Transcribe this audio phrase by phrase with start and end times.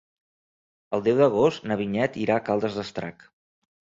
[0.97, 3.29] El deu d'agost na Vinyet irà a Caldes d'Estrac.